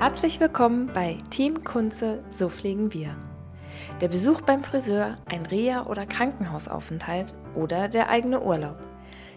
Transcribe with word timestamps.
Herzlich 0.00 0.40
willkommen 0.40 0.90
bei 0.94 1.18
Team 1.28 1.62
Kunze, 1.62 2.20
so 2.30 2.48
pflegen 2.48 2.94
wir. 2.94 3.14
Der 4.00 4.08
Besuch 4.08 4.40
beim 4.40 4.64
Friseur, 4.64 5.18
ein 5.26 5.44
Reha- 5.44 5.88
oder 5.88 6.06
Krankenhausaufenthalt 6.06 7.34
oder 7.54 7.86
der 7.86 8.08
eigene 8.08 8.40
Urlaub. 8.40 8.78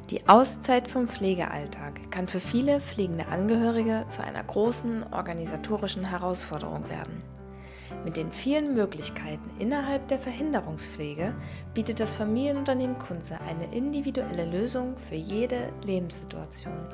Die 0.10 0.26
Auszeit 0.29 0.88
vom 0.88 1.10
Pflegealltag 1.10 2.10
kann 2.12 2.29
für 2.29 2.39
viele 2.39 2.79
pflegende 2.79 3.27
Angehörige 3.27 4.05
zu 4.07 4.23
einer 4.23 4.41
großen 4.41 5.04
organisatorischen 5.12 6.05
Herausforderung 6.05 6.88
werden. 6.88 7.21
Mit 8.05 8.16
den 8.16 8.32
vielen 8.32 8.73
Möglichkeiten 8.73 9.50
innerhalb 9.59 10.07
der 10.07 10.18
Verhinderungspflege 10.18 11.36
bietet 11.73 12.00
das 12.00 12.16
Familienunternehmen 12.16 12.98
Kunze 13.00 13.38
eine 13.50 13.75
individuelle 13.75 14.45
Lösung 14.45 14.95
für 14.95 15.16
jede 15.16 15.73
Lebenssituation. 15.84 16.88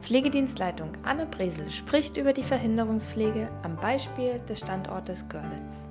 Pflegedienstleitung 0.00 0.92
Anne 1.04 1.26
Bresel 1.26 1.70
spricht 1.70 2.16
über 2.16 2.32
die 2.32 2.42
Verhinderungspflege 2.42 3.50
am 3.62 3.76
Beispiel 3.76 4.40
des 4.40 4.60
Standortes 4.60 5.28
Görlitz. 5.28 5.86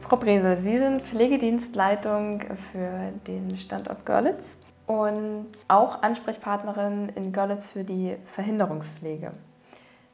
Frau 0.00 0.16
Bresel, 0.16 0.58
Sie 0.58 0.78
sind 0.78 1.02
Pflegedienstleitung 1.02 2.42
für 2.72 3.12
den 3.26 3.56
Standort 3.56 4.04
Görlitz 4.04 4.44
und 4.86 5.48
auch 5.68 6.02
Ansprechpartnerin 6.02 7.10
in 7.14 7.32
Görlitz 7.32 7.66
für 7.66 7.84
die 7.84 8.16
Verhinderungspflege. 8.34 9.32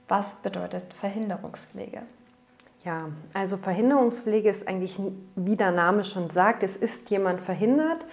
Was 0.08 0.26
bedeutet 0.42 0.92
Verhinderungspflege? 0.94 2.02
Ja, 2.84 3.08
also 3.34 3.56
Verhinderungspflege 3.56 4.48
ist 4.48 4.66
eigentlich, 4.66 4.98
wie 5.36 5.56
der 5.56 5.70
Name 5.70 6.02
schon 6.02 6.30
sagt, 6.30 6.62
es 6.62 6.76
ist 6.76 7.10
jemand 7.10 7.40
verhindert. 7.40 8.04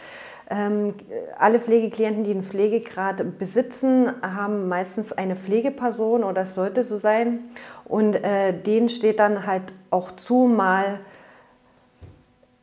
Ähm, 0.50 0.94
alle 1.38 1.60
Pflegeklienten, 1.60 2.24
die 2.24 2.32
einen 2.32 2.44
Pflegegrad 2.44 3.38
besitzen, 3.38 4.12
haben 4.22 4.70
meistens 4.70 5.12
eine 5.12 5.36
Pflegeperson 5.36 6.24
oder 6.24 6.44
es 6.44 6.56
sollte 6.56 6.84
so 6.84 6.98
sein. 6.98 7.40
Und 7.86 8.16
äh, 8.16 8.54
denen 8.54 8.88
steht 8.88 9.20
dann 9.20 9.46
halt 9.46 9.64
auch 9.90 10.12
zu, 10.12 10.46
mal 10.46 11.00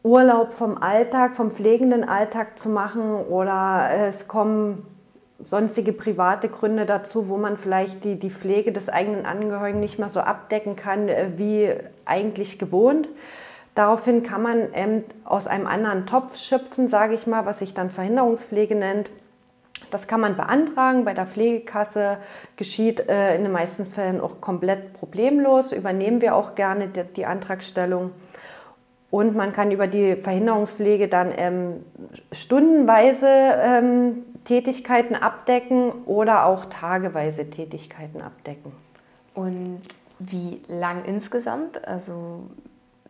Urlaub 0.02 0.52
vom 0.52 0.76
Alltag, 0.78 1.34
vom 1.34 1.50
pflegenden 1.50 2.06
Alltag 2.06 2.58
zu 2.58 2.68
machen 2.68 3.14
oder 3.26 3.88
es 3.90 4.28
kommen 4.28 4.86
sonstige 5.42 5.92
private 5.92 6.48
Gründe 6.48 6.86
dazu, 6.86 7.28
wo 7.28 7.36
man 7.36 7.56
vielleicht 7.56 8.04
die, 8.04 8.18
die 8.18 8.30
Pflege 8.30 8.72
des 8.72 8.88
eigenen 8.88 9.26
Angehörigen 9.26 9.80
nicht 9.80 9.98
mehr 9.98 10.10
so 10.10 10.20
abdecken 10.20 10.76
kann 10.76 11.08
äh, 11.08 11.30
wie 11.36 11.70
eigentlich 12.04 12.58
gewohnt. 12.58 13.08
Daraufhin 13.74 14.22
kann 14.22 14.42
man 14.42 14.68
ähm, 14.72 15.04
aus 15.24 15.46
einem 15.46 15.66
anderen 15.66 16.06
Topf 16.06 16.36
schöpfen, 16.36 16.88
sage 16.88 17.14
ich 17.14 17.26
mal, 17.26 17.44
was 17.44 17.58
sich 17.58 17.74
dann 17.74 17.90
Verhinderungspflege 17.90 18.76
nennt. 18.76 19.10
Das 19.90 20.06
kann 20.06 20.20
man 20.20 20.36
beantragen. 20.36 21.04
Bei 21.04 21.14
der 21.14 21.26
Pflegekasse 21.26 22.18
geschieht 22.56 23.08
äh, 23.08 23.34
in 23.34 23.42
den 23.42 23.52
meisten 23.52 23.86
Fällen 23.86 24.20
auch 24.20 24.40
komplett 24.40 24.92
problemlos. 24.94 25.72
Übernehmen 25.72 26.20
wir 26.20 26.36
auch 26.36 26.54
gerne 26.54 26.88
die, 26.88 27.04
die 27.04 27.26
Antragstellung. 27.26 28.12
Und 29.10 29.36
man 29.36 29.52
kann 29.52 29.70
über 29.70 29.86
die 29.86 30.16
Verhinderungspflege 30.16 31.08
dann 31.08 31.32
ähm, 31.36 31.84
stundenweise 32.32 33.28
ähm, 33.28 34.24
Tätigkeiten 34.44 35.14
abdecken 35.14 35.92
oder 36.06 36.46
auch 36.46 36.64
tageweise 36.66 37.48
Tätigkeiten 37.48 38.20
abdecken. 38.20 38.72
Und 39.34 39.82
wie 40.18 40.62
lang 40.68 41.04
insgesamt? 41.04 41.86
Also 41.86 42.40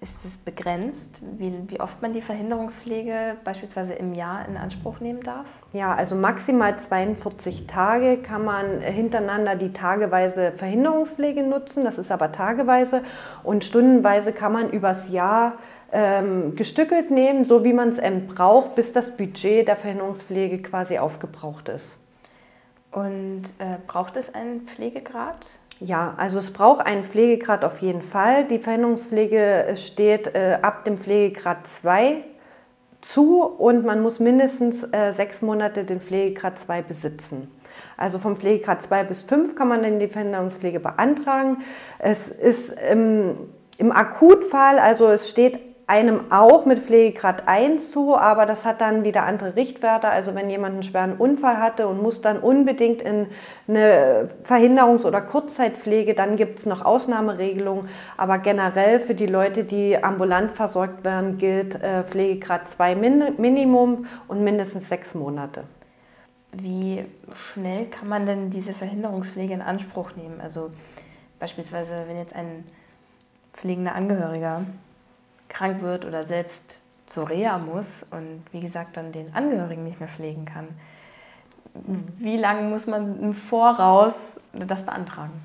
ist 0.04 0.24
es 0.26 0.36
begrenzt, 0.36 1.22
wie, 1.38 1.50
wie, 1.68 1.80
oft 1.80 2.02
man 2.02 2.12
die 2.12 2.20
Verhinderungspflege 2.20 3.36
beispielsweise 3.42 3.94
im 3.94 4.12
Jahr 4.12 4.46
in 4.46 4.58
Anspruch 4.58 5.00
nehmen 5.00 5.22
darf? 5.22 5.46
Ja, 5.72 5.94
also 5.94 6.14
maximal 6.14 6.78
42 6.78 7.66
Tage 7.66 8.18
kann 8.18 8.44
man 8.44 8.82
hintereinander 8.82 9.56
die 9.56 9.72
tageweise 9.72 10.52
Verhinderungspflege 10.52 11.42
nutzen. 11.42 11.84
Das 11.84 11.96
ist 11.96 12.12
aber 12.12 12.32
tageweise. 12.32 13.02
Und 13.42 13.64
stundenweise 13.64 14.32
kann 14.32 14.52
man 14.52 14.70
übers 14.70 15.08
Jahr 15.08 15.54
ähm, 15.90 16.54
gestückelt 16.54 17.10
nehmen, 17.10 17.46
so 17.46 17.64
wie 17.64 17.72
man 17.72 17.90
es 17.90 18.00
braucht, 18.28 18.74
bis 18.74 18.92
das 18.92 19.16
Budget 19.16 19.68
der 19.68 19.76
Verhinderungspflege 19.76 20.60
quasi 20.60 20.98
aufgebraucht 20.98 21.70
ist. 21.70 21.96
Und 22.92 23.44
äh, 23.58 23.78
braucht 23.86 24.18
es 24.18 24.34
einen 24.34 24.66
Pflegegrad? 24.66 25.46
Ja, 25.84 26.14
also 26.16 26.38
es 26.38 26.50
braucht 26.50 26.86
einen 26.86 27.04
Pflegegrad 27.04 27.62
auf 27.62 27.82
jeden 27.82 28.00
Fall. 28.00 28.44
Die 28.44 28.58
Verhinderungspflege 28.58 29.74
steht 29.76 30.34
äh, 30.34 30.56
ab 30.62 30.86
dem 30.86 30.96
Pflegegrad 30.96 31.68
2 31.68 32.24
zu 33.02 33.42
und 33.42 33.84
man 33.84 34.00
muss 34.00 34.18
mindestens 34.18 34.82
äh, 34.92 35.12
sechs 35.12 35.42
Monate 35.42 35.84
den 35.84 36.00
Pflegegrad 36.00 36.58
2 36.58 36.80
besitzen. 36.80 37.50
Also 37.98 38.18
vom 38.18 38.34
Pflegegrad 38.34 38.82
2 38.82 39.04
bis 39.04 39.20
5 39.20 39.56
kann 39.56 39.68
man 39.68 39.82
dann 39.82 39.98
die 39.98 40.08
Verhinderungspflege 40.08 40.80
beantragen. 40.80 41.58
Es 41.98 42.28
ist 42.28 42.74
ähm, 42.80 43.36
im 43.76 43.92
Akutfall, 43.92 44.78
also 44.78 45.08
es 45.08 45.28
steht 45.28 45.60
einem 45.86 46.32
auch 46.32 46.64
mit 46.64 46.78
Pflegegrad 46.78 47.46
1 47.46 47.92
zu, 47.92 48.16
aber 48.16 48.46
das 48.46 48.64
hat 48.64 48.80
dann 48.80 49.04
wieder 49.04 49.24
andere 49.24 49.54
Richtwerte. 49.54 50.08
Also 50.08 50.34
wenn 50.34 50.48
jemand 50.48 50.74
einen 50.74 50.82
schweren 50.82 51.16
Unfall 51.16 51.58
hatte 51.58 51.86
und 51.88 52.02
muss 52.02 52.22
dann 52.22 52.38
unbedingt 52.38 53.02
in 53.02 53.26
eine 53.68 54.28
Verhinderungs- 54.44 55.04
oder 55.04 55.20
Kurzzeitpflege, 55.20 56.14
dann 56.14 56.36
gibt 56.36 56.60
es 56.60 56.66
noch 56.66 56.84
Ausnahmeregelungen. 56.84 57.88
Aber 58.16 58.38
generell 58.38 58.98
für 58.98 59.14
die 59.14 59.26
Leute, 59.26 59.64
die 59.64 60.02
ambulant 60.02 60.52
versorgt 60.52 61.04
werden, 61.04 61.36
gilt 61.36 61.74
äh, 61.82 62.02
Pflegegrad 62.04 62.70
2 62.72 62.94
Minimum 62.94 64.06
und 64.26 64.42
mindestens 64.42 64.88
sechs 64.88 65.14
Monate. 65.14 65.64
Wie 66.52 67.04
schnell 67.34 67.86
kann 67.86 68.08
man 68.08 68.26
denn 68.26 68.48
diese 68.48 68.72
Verhinderungspflege 68.72 69.52
in 69.52 69.60
Anspruch 69.60 70.12
nehmen? 70.16 70.40
Also 70.40 70.70
beispielsweise, 71.38 72.04
wenn 72.06 72.16
jetzt 72.16 72.34
ein 72.34 72.64
pflegender 73.52 73.94
Angehöriger 73.94 74.62
krank 75.48 75.82
wird 75.82 76.04
oder 76.04 76.24
selbst 76.24 76.78
zur 77.06 77.28
Reha 77.28 77.58
muss 77.58 77.86
und 78.10 78.42
wie 78.52 78.60
gesagt 78.60 78.96
dann 78.96 79.12
den 79.12 79.34
Angehörigen 79.34 79.84
nicht 79.84 80.00
mehr 80.00 80.08
pflegen 80.08 80.44
kann. 80.44 80.68
Wie 82.18 82.36
lange 82.36 82.68
muss 82.68 82.86
man 82.86 83.20
im 83.20 83.34
Voraus 83.34 84.14
das 84.52 84.84
beantragen? 84.86 85.42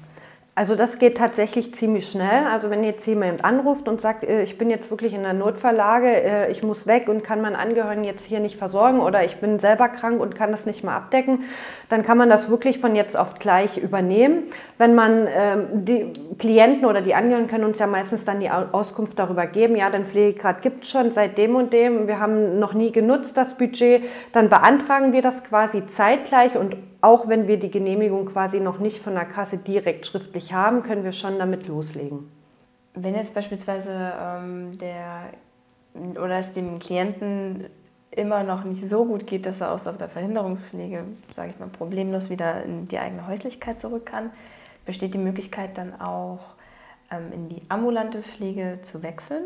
Also 0.59 0.75
das 0.75 0.99
geht 0.99 1.15
tatsächlich 1.15 1.73
ziemlich 1.73 2.11
schnell. 2.11 2.45
Also 2.51 2.69
wenn 2.69 2.83
jetzt 2.83 3.07
jemand 3.07 3.45
anruft 3.45 3.87
und 3.87 4.01
sagt, 4.01 4.25
äh, 4.25 4.43
ich 4.43 4.57
bin 4.57 4.69
jetzt 4.69 4.91
wirklich 4.91 5.13
in 5.13 5.23
einer 5.23 5.31
Notfalllage, 5.31 6.09
äh, 6.09 6.51
ich 6.51 6.63
muss 6.63 6.85
weg 6.85 7.07
und 7.07 7.23
kann 7.23 7.39
meinen 7.39 7.55
Angehörigen 7.55 8.03
jetzt 8.03 8.25
hier 8.25 8.41
nicht 8.41 8.57
versorgen 8.57 8.99
oder 8.99 9.23
ich 9.23 9.37
bin 9.37 9.59
selber 9.59 9.87
krank 9.87 10.19
und 10.19 10.35
kann 10.35 10.51
das 10.51 10.65
nicht 10.65 10.83
mehr 10.83 10.95
abdecken, 10.95 11.45
dann 11.87 12.03
kann 12.03 12.17
man 12.17 12.29
das 12.29 12.49
wirklich 12.49 12.77
von 12.77 12.93
jetzt 12.93 13.15
auf 13.15 13.35
gleich 13.35 13.77
übernehmen. 13.77 14.49
Wenn 14.77 14.95
man 14.95 15.29
ähm, 15.33 15.85
die 15.85 16.11
Klienten 16.37 16.85
oder 16.85 16.99
die 16.99 17.15
Angehörigen 17.15 17.47
können 17.47 17.63
uns 17.63 17.79
ja 17.79 17.87
meistens 17.87 18.25
dann 18.25 18.41
die 18.41 18.49
Auskunft 18.49 19.17
darüber 19.17 19.47
geben, 19.47 19.77
ja, 19.77 19.89
den 19.89 20.03
Pflegegrad 20.03 20.61
gibt 20.61 20.83
es 20.83 20.89
schon 20.89 21.13
seit 21.13 21.37
dem 21.37 21.55
und 21.55 21.71
dem, 21.71 22.07
wir 22.07 22.19
haben 22.19 22.59
noch 22.59 22.73
nie 22.73 22.91
genutzt 22.91 23.37
das 23.37 23.53
Budget, 23.53 24.03
dann 24.33 24.49
beantragen 24.49 25.13
wir 25.13 25.21
das 25.21 25.41
quasi 25.45 25.87
zeitgleich 25.87 26.57
und 26.57 26.75
auch 27.01 27.29
wenn 27.29 27.47
wir 27.47 27.57
die 27.57 27.71
Genehmigung 27.71 28.25
quasi 28.25 28.59
noch 28.59 28.79
nicht 28.79 29.01
von 29.01 29.13
der 29.13 29.25
Kasse 29.25 29.57
direkt 29.57 30.05
schriftlich 30.05 30.48
haben, 30.53 30.83
können 30.83 31.03
wir 31.03 31.11
schon 31.11 31.39
damit 31.39 31.67
loslegen. 31.67 32.31
Wenn 32.93 33.15
jetzt 33.15 33.33
beispielsweise 33.33 34.13
ähm, 34.19 34.77
der 34.77 35.29
oder 35.93 36.39
es 36.39 36.51
dem 36.51 36.79
Klienten 36.79 37.65
immer 38.11 38.43
noch 38.43 38.63
nicht 38.63 38.87
so 38.89 39.05
gut 39.05 39.27
geht, 39.27 39.45
dass 39.45 39.61
er 39.61 39.71
aus 39.71 39.83
der 39.83 40.09
Verhinderungspflege, 40.09 41.03
sage 41.35 41.51
ich 41.51 41.59
mal, 41.59 41.69
problemlos 41.69 42.29
wieder 42.29 42.63
in 42.63 42.87
die 42.87 42.99
eigene 42.99 43.27
Häuslichkeit 43.27 43.79
zurück 43.79 44.05
kann, 44.05 44.31
besteht 44.85 45.13
die 45.13 45.19
Möglichkeit 45.19 45.77
dann 45.77 45.99
auch 46.01 46.39
ähm, 47.11 47.31
in 47.33 47.49
die 47.49 47.61
ambulante 47.69 48.23
Pflege 48.23 48.79
zu 48.81 49.03
wechseln 49.03 49.43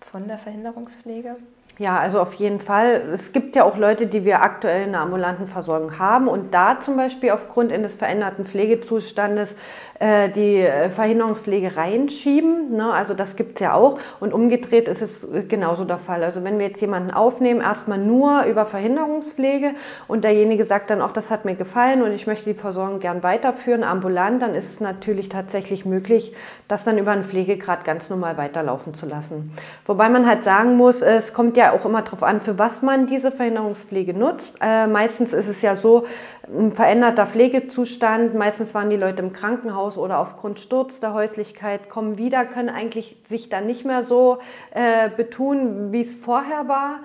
von 0.00 0.28
der 0.28 0.38
Verhinderungspflege? 0.38 1.36
Ja, 1.78 1.98
also 1.98 2.20
auf 2.20 2.32
jeden 2.34 2.58
Fall. 2.58 3.02
Es 3.12 3.32
gibt 3.32 3.54
ja 3.54 3.64
auch 3.64 3.76
Leute, 3.76 4.06
die 4.06 4.24
wir 4.24 4.40
aktuell 4.40 4.84
in 4.84 4.92
der 4.92 5.02
ambulanten 5.02 5.46
Versorgung 5.46 5.98
haben 5.98 6.26
und 6.26 6.54
da 6.54 6.80
zum 6.80 6.96
Beispiel 6.96 7.32
aufgrund 7.32 7.70
eines 7.70 7.94
veränderten 7.94 8.46
Pflegezustandes 8.46 9.54
äh, 9.98 10.28
die 10.28 10.60
äh, 10.60 10.90
Verhinderungspflege 10.90 11.76
reinschieben. 11.76 12.76
Ne? 12.76 12.92
Also 12.92 13.14
das 13.14 13.34
gibt 13.34 13.54
es 13.54 13.60
ja 13.60 13.72
auch. 13.72 13.98
Und 14.20 14.34
umgedreht 14.34 14.88
ist 14.88 15.00
es 15.00 15.24
äh, 15.24 15.42
genauso 15.42 15.84
der 15.84 15.98
Fall. 15.98 16.22
Also 16.22 16.44
wenn 16.44 16.58
wir 16.58 16.66
jetzt 16.66 16.80
jemanden 16.80 17.10
aufnehmen, 17.10 17.60
erstmal 17.62 17.98
nur 17.98 18.44
über 18.44 18.66
Verhinderungspflege 18.66 19.70
und 20.06 20.24
derjenige 20.24 20.64
sagt 20.66 20.90
dann 20.90 21.00
auch, 21.00 21.12
das 21.12 21.30
hat 21.30 21.46
mir 21.46 21.54
gefallen 21.54 22.02
und 22.02 22.12
ich 22.12 22.26
möchte 22.26 22.44
die 22.44 22.58
Versorgung 22.58 23.00
gern 23.00 23.22
weiterführen, 23.22 23.84
ambulant, 23.84 24.42
dann 24.42 24.54
ist 24.54 24.70
es 24.70 24.80
natürlich 24.80 25.30
tatsächlich 25.30 25.86
möglich, 25.86 26.34
das 26.68 26.84
dann 26.84 26.98
über 26.98 27.12
einen 27.12 27.24
Pflegegrad 27.24 27.84
ganz 27.84 28.10
normal 28.10 28.36
weiterlaufen 28.36 28.92
zu 28.92 29.06
lassen. 29.06 29.52
Wobei 29.86 30.08
man 30.08 30.26
halt 30.26 30.44
sagen 30.44 30.76
muss, 30.76 31.00
es 31.00 31.32
kommt 31.32 31.56
ja 31.56 31.72
auch 31.72 31.84
immer 31.86 32.02
darauf 32.02 32.22
an, 32.22 32.40
für 32.40 32.58
was 32.58 32.82
man 32.82 33.06
diese 33.06 33.32
Verhinderungspflege 33.32 34.12
nutzt. 34.12 34.56
Äh, 34.60 34.86
meistens 34.88 35.32
ist 35.32 35.48
es 35.48 35.62
ja 35.62 35.76
so, 35.76 36.04
ein 36.48 36.72
veränderter 36.72 37.26
Pflegezustand, 37.26 38.34
meistens 38.34 38.72
waren 38.74 38.90
die 38.90 38.96
Leute 38.96 39.22
im 39.22 39.32
Krankenhaus 39.32 39.85
oder 39.96 40.18
aufgrund 40.18 40.58
Sturz 40.58 41.00
der 41.00 41.14
Häuslichkeit, 41.14 41.88
kommen 41.88 42.18
wieder, 42.18 42.44
können 42.44 42.68
eigentlich 42.68 43.16
sich 43.28 43.48
dann 43.48 43.66
nicht 43.66 43.84
mehr 43.84 44.04
so 44.04 44.38
äh, 44.72 45.08
betun, 45.08 45.92
wie 45.92 46.00
es 46.00 46.14
vorher 46.14 46.66
war. 46.66 47.00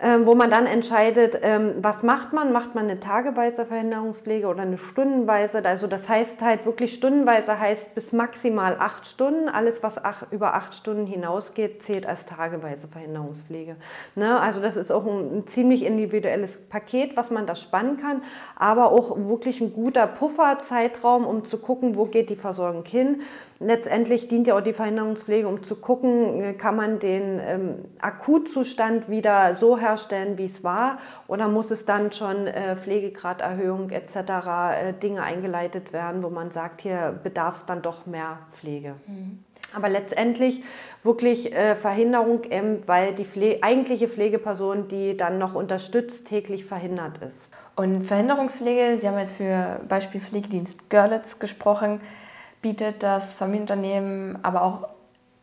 Ähm, 0.00 0.26
wo 0.26 0.36
man 0.36 0.48
dann 0.48 0.66
entscheidet, 0.66 1.40
ähm, 1.42 1.74
was 1.82 2.04
macht 2.04 2.32
man? 2.32 2.52
Macht 2.52 2.76
man 2.76 2.84
eine 2.84 3.00
tageweise 3.00 3.66
Verhinderungspflege 3.66 4.46
oder 4.46 4.62
eine 4.62 4.78
stundenweise? 4.78 5.64
Also 5.64 5.88
das 5.88 6.08
heißt 6.08 6.40
halt 6.40 6.66
wirklich 6.66 6.94
stundenweise 6.94 7.58
heißt 7.58 7.96
bis 7.96 8.12
maximal 8.12 8.76
acht 8.78 9.08
Stunden. 9.08 9.48
Alles, 9.48 9.82
was 9.82 9.94
über 10.30 10.54
acht 10.54 10.74
Stunden 10.74 11.06
hinausgeht, 11.06 11.82
zählt 11.82 12.06
als 12.06 12.26
tageweise 12.26 12.86
Verhinderungspflege. 12.86 13.74
Ne? 14.14 14.40
Also 14.40 14.60
das 14.60 14.76
ist 14.76 14.92
auch 14.92 15.04
ein, 15.04 15.38
ein 15.38 15.46
ziemlich 15.48 15.84
individuelles 15.84 16.56
Paket, 16.68 17.16
was 17.16 17.30
man 17.30 17.46
da 17.46 17.56
spannen 17.56 17.96
kann, 18.00 18.22
aber 18.54 18.92
auch 18.92 19.16
wirklich 19.16 19.60
ein 19.60 19.72
guter 19.72 20.06
Pufferzeitraum, 20.06 21.26
um 21.26 21.44
zu 21.44 21.58
gucken, 21.58 21.96
wo 21.96 22.04
geht 22.04 22.30
die 22.30 22.36
Versorgung 22.36 22.84
hin. 22.84 23.22
Letztendlich 23.60 24.28
dient 24.28 24.46
ja 24.46 24.56
auch 24.56 24.60
die 24.60 24.72
Verhinderungspflege, 24.72 25.48
um 25.48 25.64
zu 25.64 25.74
gucken, 25.74 26.42
äh, 26.42 26.52
kann 26.52 26.76
man 26.76 27.00
den 27.00 27.40
ähm, 27.44 27.74
Akutzustand 28.00 29.10
wieder 29.10 29.56
so 29.56 29.80
herstellen, 29.88 30.38
wie 30.38 30.44
es 30.44 30.62
war, 30.62 30.98
oder 31.26 31.48
muss 31.48 31.70
es 31.70 31.86
dann 31.86 32.12
schon 32.12 32.46
äh, 32.46 32.76
Pflegegraderhöhung 32.76 33.90
etc. 33.90 34.16
Äh, 34.16 34.92
Dinge 34.94 35.22
eingeleitet 35.22 35.92
werden, 35.92 36.22
wo 36.22 36.30
man 36.30 36.50
sagt, 36.50 36.82
hier 36.82 37.18
bedarf 37.22 37.56
es 37.56 37.66
dann 37.66 37.82
doch 37.82 38.06
mehr 38.06 38.38
Pflege. 38.52 38.94
Mhm. 39.06 39.44
Aber 39.74 39.88
letztendlich 39.88 40.62
wirklich 41.02 41.54
äh, 41.54 41.76
Verhinderung, 41.76 42.42
ähm, 42.50 42.82
weil 42.86 43.14
die 43.14 43.24
Pfle 43.24 43.58
eigentliche 43.62 44.08
Pflegeperson, 44.08 44.88
die 44.88 45.16
dann 45.16 45.38
noch 45.38 45.54
unterstützt, 45.54 46.26
täglich 46.26 46.64
verhindert 46.64 47.18
ist. 47.18 47.48
Und 47.76 48.04
Verhinderungspflege, 48.04 48.96
Sie 48.98 49.06
haben 49.06 49.18
jetzt 49.18 49.36
für 49.36 49.80
Beispiel 49.88 50.20
Pflegedienst 50.20 50.88
Görlitz 50.90 51.38
gesprochen 51.38 52.00
bietet 52.62 53.02
das 53.02 53.34
Familienunternehmen 53.34 54.38
aber 54.42 54.62
auch 54.62 54.88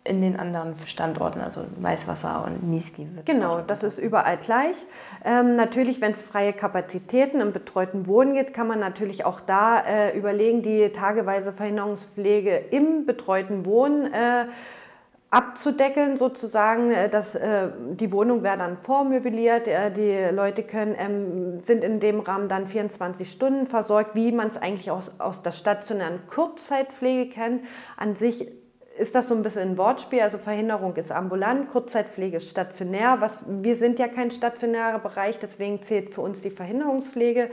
in 0.05 0.21
den 0.21 0.39
anderen 0.39 0.75
Standorten, 0.85 1.41
also 1.41 1.61
Weißwasser 1.77 2.45
und 2.45 2.63
Niesky. 2.69 3.07
Genau, 3.25 3.61
das 3.61 3.83
ist 3.83 3.97
überall 3.97 4.37
gleich. 4.37 4.75
Ähm, 5.25 5.55
natürlich, 5.55 5.99
wenn 5.99 6.11
es 6.11 6.21
freie 6.21 6.53
Kapazitäten 6.53 7.41
im 7.41 7.51
betreuten 7.51 8.05
Wohnen 8.05 8.35
gibt, 8.35 8.53
kann 8.53 8.67
man 8.67 8.79
natürlich 8.79 9.25
auch 9.25 9.41
da 9.41 9.79
äh, 9.79 10.15
überlegen, 10.17 10.61
die 10.61 10.89
tageweise 10.89 11.53
Verhinderungspflege 11.53 12.55
im 12.69 13.07
betreuten 13.07 13.65
Wohnen 13.65 14.13
äh, 14.13 14.45
abzudeckeln 15.31 16.17
sozusagen. 16.17 16.91
Äh, 16.91 17.09
dass, 17.09 17.33
äh, 17.33 17.69
die 17.99 18.11
Wohnung 18.11 18.43
wäre 18.43 18.59
dann 18.59 18.77
vormöbliert, 18.77 19.67
äh, 19.67 19.89
die 19.91 20.35
Leute 20.35 20.61
können, 20.61 20.95
ähm, 20.99 21.63
sind 21.63 21.83
in 21.83 21.99
dem 21.99 22.19
Rahmen 22.19 22.47
dann 22.47 22.67
24 22.67 23.31
Stunden 23.31 23.65
versorgt, 23.65 24.13
wie 24.13 24.31
man 24.31 24.49
es 24.49 24.57
eigentlich 24.57 24.91
aus, 24.91 25.11
aus 25.17 25.41
der 25.41 25.51
stationären 25.51 26.19
Kurzzeitpflege 26.27 27.31
kennt. 27.31 27.63
An 27.97 28.15
sich 28.15 28.51
ist 28.97 29.15
das 29.15 29.27
so 29.27 29.35
ein 29.35 29.41
bisschen 29.41 29.71
ein 29.71 29.77
Wortspiel, 29.77 30.21
also 30.21 30.37
Verhinderung 30.37 30.95
ist 30.95 31.11
ambulant, 31.11 31.69
Kurzzeitpflege 31.69 32.37
ist 32.37 32.49
stationär. 32.49 33.17
Was, 33.19 33.43
wir 33.47 33.75
sind 33.75 33.99
ja 33.99 34.07
kein 34.07 34.31
stationärer 34.31 34.99
Bereich, 34.99 35.37
deswegen 35.39 35.83
zählt 35.83 36.13
für 36.13 36.21
uns 36.21 36.41
die 36.41 36.49
Verhinderungspflege. 36.49 37.49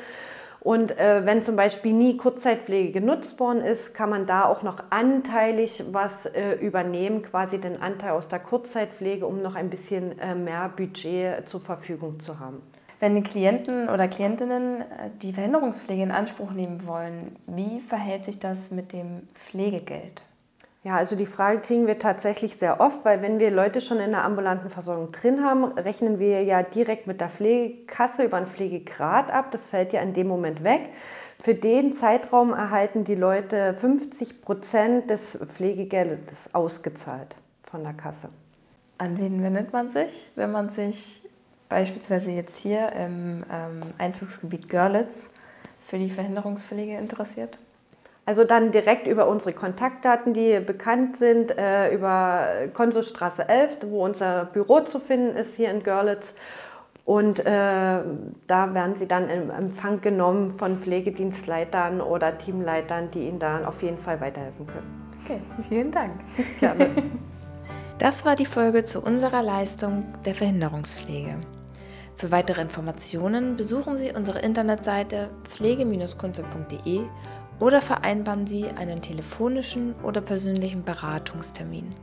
Und 0.60 0.96
äh, 0.96 1.26
wenn 1.26 1.42
zum 1.42 1.56
Beispiel 1.56 1.92
nie 1.92 2.16
Kurzzeitpflege 2.16 2.92
genutzt 2.92 3.40
worden 3.40 3.62
ist, 3.62 3.94
kann 3.94 4.10
man 4.10 4.26
da 4.26 4.44
auch 4.44 4.62
noch 4.62 4.78
anteilig 4.90 5.82
was 5.90 6.26
äh, 6.26 6.52
übernehmen, 6.52 7.22
quasi 7.22 7.58
den 7.58 7.82
Anteil 7.82 8.12
aus 8.12 8.28
der 8.28 8.38
Kurzzeitpflege, 8.38 9.26
um 9.26 9.42
noch 9.42 9.56
ein 9.56 9.70
bisschen 9.70 10.16
äh, 10.20 10.36
mehr 10.36 10.68
Budget 10.68 11.48
zur 11.48 11.60
Verfügung 11.60 12.20
zu 12.20 12.38
haben. 12.38 12.62
Wenn 13.00 13.16
die 13.16 13.22
Klienten 13.22 13.88
oder 13.88 14.06
Klientinnen 14.06 14.82
äh, 14.82 14.84
die 15.20 15.32
Verhinderungspflege 15.32 16.04
in 16.04 16.12
Anspruch 16.12 16.52
nehmen 16.52 16.86
wollen, 16.86 17.34
wie 17.48 17.80
verhält 17.80 18.24
sich 18.26 18.38
das 18.38 18.70
mit 18.70 18.92
dem 18.92 19.26
Pflegegeld? 19.34 20.22
Ja, 20.84 20.96
also 20.96 21.14
die 21.14 21.26
Frage 21.26 21.60
kriegen 21.60 21.86
wir 21.86 22.00
tatsächlich 22.00 22.56
sehr 22.56 22.80
oft, 22.80 23.04
weil 23.04 23.22
wenn 23.22 23.38
wir 23.38 23.52
Leute 23.52 23.80
schon 23.80 24.00
in 24.00 24.10
der 24.10 24.24
ambulanten 24.24 24.68
Versorgung 24.68 25.12
drin 25.12 25.44
haben, 25.44 25.64
rechnen 25.64 26.18
wir 26.18 26.42
ja 26.42 26.64
direkt 26.64 27.06
mit 27.06 27.20
der 27.20 27.28
Pflegekasse 27.28 28.24
über 28.24 28.36
einen 28.36 28.48
Pflegegrad 28.48 29.30
ab. 29.30 29.52
Das 29.52 29.64
fällt 29.64 29.92
ja 29.92 30.02
in 30.02 30.12
dem 30.12 30.26
Moment 30.26 30.64
weg. 30.64 30.88
Für 31.38 31.54
den 31.54 31.92
Zeitraum 31.92 32.52
erhalten 32.52 33.04
die 33.04 33.14
Leute 33.14 33.74
50 33.74 34.42
Prozent 34.42 35.08
des 35.08 35.38
Pflegegeldes 35.46 36.52
ausgezahlt 36.52 37.36
von 37.62 37.84
der 37.84 37.92
Kasse. 37.92 38.28
An 38.98 39.18
wen 39.18 39.40
wendet 39.40 39.72
man 39.72 39.88
sich, 39.88 40.30
wenn 40.34 40.50
man 40.50 40.70
sich 40.70 41.22
beispielsweise 41.68 42.32
jetzt 42.32 42.56
hier 42.56 42.90
im 42.92 43.44
ähm, 43.52 43.82
Einzugsgebiet 43.98 44.68
Görlitz 44.68 45.14
für 45.86 45.98
die 45.98 46.10
Verhinderungspflege 46.10 46.96
interessiert? 46.96 47.56
Also 48.24 48.44
dann 48.44 48.70
direkt 48.70 49.08
über 49.08 49.26
unsere 49.26 49.52
Kontaktdaten, 49.52 50.32
die 50.32 50.60
bekannt 50.60 51.16
sind, 51.16 51.56
äh, 51.58 51.92
über 51.92 52.68
Konsulstraße 52.72 53.48
11, 53.48 53.78
wo 53.86 54.04
unser 54.04 54.44
Büro 54.44 54.80
zu 54.80 55.00
finden 55.00 55.36
ist 55.36 55.56
hier 55.56 55.70
in 55.70 55.82
Görlitz. 55.82 56.32
Und 57.04 57.40
äh, 57.40 57.44
da 57.44 58.74
werden 58.74 58.94
Sie 58.94 59.08
dann 59.08 59.28
im 59.28 59.50
Empfang 59.50 60.00
genommen 60.00 60.54
von 60.56 60.76
Pflegedienstleitern 60.76 62.00
oder 62.00 62.38
Teamleitern, 62.38 63.10
die 63.10 63.26
Ihnen 63.26 63.40
dann 63.40 63.64
auf 63.64 63.82
jeden 63.82 63.98
Fall 63.98 64.20
weiterhelfen 64.20 64.68
können. 64.68 65.02
Okay, 65.24 65.40
vielen 65.68 65.90
Dank. 65.90 66.12
Gerne. 66.60 66.90
Das 67.98 68.24
war 68.24 68.34
die 68.34 68.46
Folge 68.46 68.82
zu 68.82 69.00
unserer 69.00 69.42
Leistung 69.44 70.06
der 70.24 70.34
Verhinderungspflege. 70.34 71.36
Für 72.16 72.32
weitere 72.32 72.60
Informationen 72.60 73.56
besuchen 73.56 73.96
Sie 73.96 74.10
unsere 74.12 74.40
Internetseite 74.40 75.30
pflege-kunze.de 75.44 77.02
oder 77.62 77.80
vereinbaren 77.80 78.48
Sie 78.48 78.66
einen 78.66 79.02
telefonischen 79.02 79.94
oder 80.02 80.20
persönlichen 80.20 80.82
Beratungstermin. 80.82 81.94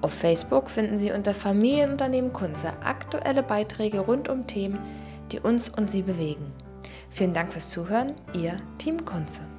Auf 0.00 0.12
Facebook 0.12 0.68
finden 0.68 0.98
Sie 0.98 1.12
unter 1.12 1.34
Familienunternehmen 1.34 2.32
Kunze 2.32 2.72
aktuelle 2.82 3.44
Beiträge 3.44 4.00
rund 4.00 4.28
um 4.28 4.48
Themen, 4.48 4.80
die 5.30 5.38
uns 5.38 5.68
und 5.68 5.88
Sie 5.88 6.02
bewegen. 6.02 6.46
Vielen 7.10 7.32
Dank 7.32 7.52
fürs 7.52 7.70
Zuhören, 7.70 8.14
Ihr 8.32 8.56
Team 8.78 9.04
Kunze. 9.04 9.57